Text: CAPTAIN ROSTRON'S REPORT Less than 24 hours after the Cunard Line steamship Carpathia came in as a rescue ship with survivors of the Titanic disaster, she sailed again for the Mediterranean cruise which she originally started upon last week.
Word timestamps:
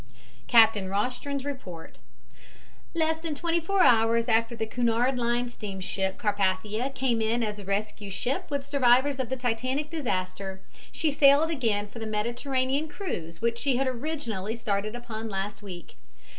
CAPTAIN 0.47 0.89
ROSTRON'S 0.89 1.45
REPORT 1.45 1.99
Less 2.95 3.17
than 3.19 3.35
24 3.35 3.83
hours 3.83 4.27
after 4.27 4.55
the 4.55 4.65
Cunard 4.65 5.15
Line 5.19 5.47
steamship 5.47 6.17
Carpathia 6.17 6.89
came 6.95 7.21
in 7.21 7.43
as 7.43 7.59
a 7.59 7.65
rescue 7.65 8.09
ship 8.09 8.49
with 8.49 8.65
survivors 8.67 9.19
of 9.19 9.29
the 9.29 9.37
Titanic 9.37 9.91
disaster, 9.91 10.59
she 10.91 11.11
sailed 11.11 11.51
again 11.51 11.85
for 11.87 11.99
the 11.99 12.07
Mediterranean 12.07 12.87
cruise 12.87 13.43
which 13.43 13.59
she 13.59 13.79
originally 13.79 14.55
started 14.55 14.95
upon 14.95 15.29
last 15.29 15.61
week. 15.61 15.97